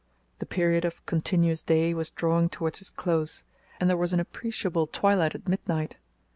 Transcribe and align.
The 0.39 0.47
period 0.47 0.83
of 0.83 1.05
continuous 1.05 1.61
day 1.61 1.93
was 1.93 2.09
drawing 2.09 2.49
towards 2.49 2.81
its 2.81 2.89
close, 2.89 3.43
and 3.79 3.87
there 3.87 3.95
was 3.95 4.13
an 4.13 4.19
appreciable 4.19 4.87
twilight 4.87 5.35
at 5.35 5.47
midnight. 5.47 5.97